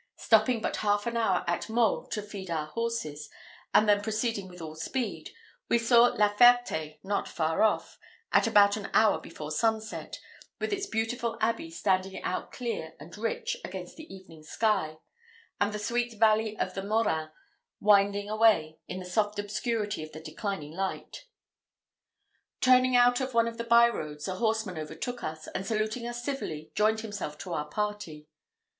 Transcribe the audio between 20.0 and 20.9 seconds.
of the declining